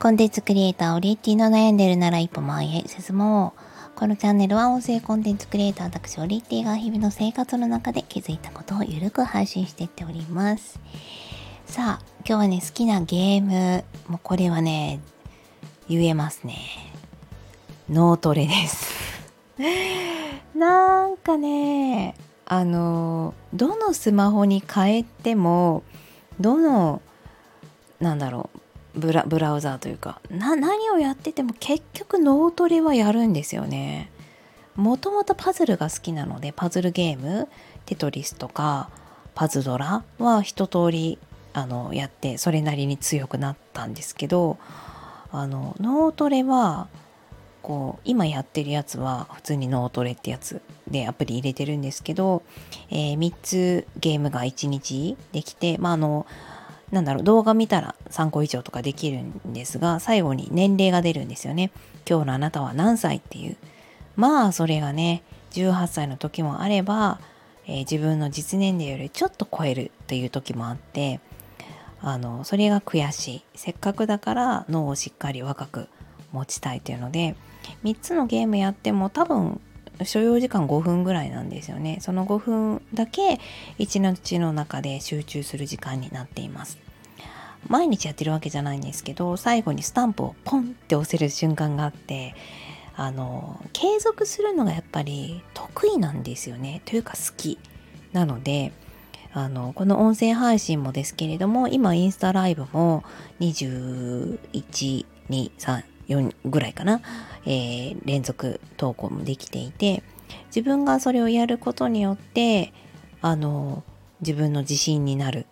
[0.00, 3.52] コンテンツクリエイター、オリエティの悩んでるなら一歩前へ進も
[3.94, 3.98] う。
[3.98, 10.80] このチャンネルは音声コンテンツクリエイター、私、オリエティが日々の生活の中で気づいたことをゆるく配信していっております。
[11.66, 15.00] さあ、今日はね、好きなゲーム、もうこれはね、
[15.86, 16.56] 言えますね。
[17.90, 19.30] 脳トレです。
[20.56, 22.14] なんかね、
[22.46, 25.82] あの、どのスマホに変えても、
[26.40, 27.02] どの、
[28.00, 28.60] なんだろう、
[28.94, 34.10] ブラブラウザーというかな何をやってても結局脳トレはやるんですよね。
[34.76, 37.48] もともとパズルが好きなのでパズルゲーム
[37.86, 38.88] テトリスとか
[39.34, 41.18] パズドラは一通り
[41.52, 44.58] あのやってそれなりに強くなったんですけど
[45.32, 46.88] あの脳トレは
[47.62, 52.42] こう今やってるやつは普通に脳トレってやつでアプリ入れてるんですけど、
[52.90, 56.26] えー、3つゲームが1日できてまああの
[56.90, 61.70] なんだろう動画見たら3個以上とかできるんですが最後に年齢が出るんですよね。
[62.08, 63.56] 今日のあなたは何歳っていう。
[64.16, 67.20] まあそれがね18歳の時もあれば、
[67.66, 71.20] えー、自分の実年齢よりちょっと超えるという時もあって
[72.02, 73.44] あのそれが悔しい。
[73.54, 75.88] せっかくだから脳をしっかり若く
[76.32, 77.36] 持ちたいというので
[77.84, 79.60] 3つのゲームやっても多分
[80.04, 81.98] 所要時間5分ぐらいなんですよね。
[82.00, 83.38] その5分だけ
[83.78, 86.78] 一日の中で集中する時間になっています。
[87.68, 92.34] 毎日やってるわけじゃないんですけど最後にスタンプをポンって押せる瞬間があって
[92.96, 96.82] あの継続するのがやっぱり得意なんですよね。
[96.84, 97.58] というか好き
[98.12, 98.72] なので
[99.32, 103.04] あのこの音声配信もですけれども今インスタライブも
[103.40, 107.00] 2123 4ぐらいかな、
[107.46, 110.02] えー、連続投稿もできていて
[110.46, 112.72] 自分がそれをやることによって
[113.22, 113.84] あの
[114.20, 115.46] 自分の自信になる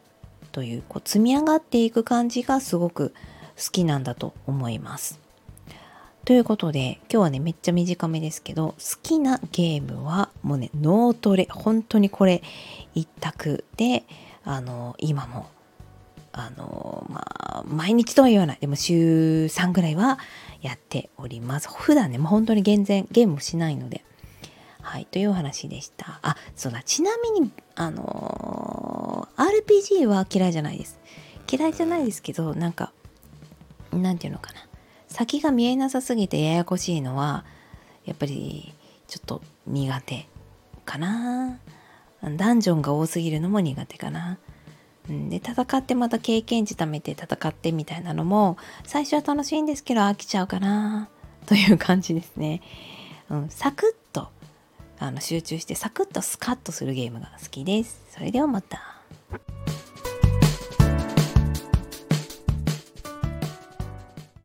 [0.59, 3.15] というこう積み上がっていく感じがすごく
[3.57, 5.21] 好きなんだと思います。
[6.25, 11.47] ということで今日はねめっちゃ短めですけど好きなゲームはもうね脳トレ。
[11.49, 12.43] 本当にこれ
[12.97, 14.03] 一択で
[14.43, 15.47] あの今も
[16.33, 18.59] あのまあ毎日とは言わない。
[18.61, 20.19] でも週3ぐらいは
[20.61, 21.69] やっております。
[21.73, 24.05] 普段ねもう本当に全然ゲームもしないので。
[24.81, 26.19] はいというお話でした。
[26.23, 26.83] あそうだ。
[26.83, 28.58] ちなみにあの、
[29.39, 31.01] RPG は嫌いじゃないです
[31.51, 32.93] 嫌いじゃないですけどなんか
[33.93, 34.59] なんていうのかな
[35.07, 37.45] 先が見えなさすぎてややこしいのは
[38.05, 38.75] やっぱり
[39.07, 40.29] ちょっと苦手
[40.85, 41.59] かな
[42.23, 44.39] ダンジョンが多すぎるのも苦手かな
[45.09, 51.09] で戦ってまた経験値貯めて戦ってみたいなのも最初は楽しいんですけど飽きちゃうかな
[51.47, 52.61] という感じですね。
[53.31, 54.29] うん、サクッと
[54.99, 58.05] あの集中してサクッとスカッとするゲームが好きです。
[58.11, 58.98] それではまた。